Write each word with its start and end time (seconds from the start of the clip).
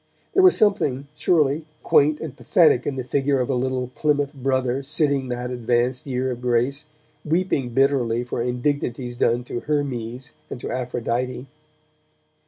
There 0.33 0.41
was 0.41 0.57
something, 0.57 1.05
surely, 1.13 1.67
quaint 1.83 2.19
and 2.21 2.35
pathetic 2.35 2.87
in 2.87 2.95
the 2.95 3.03
figure 3.03 3.39
of 3.39 3.51
a 3.51 3.53
little 3.53 3.89
Plymouth 3.89 4.33
Brother 4.33 4.81
sitting 4.81 5.21
in 5.21 5.27
that 5.27 5.51
advanced 5.51 6.07
year 6.07 6.31
of 6.31 6.41
grace, 6.41 6.87
weeping 7.23 7.69
bitterly 7.69 8.23
for 8.23 8.41
indignities 8.41 9.15
done 9.15 9.43
to 9.43 9.59
Hermes 9.59 10.31
and 10.49 10.59
to 10.59 10.71
Aphrodite. 10.71 11.45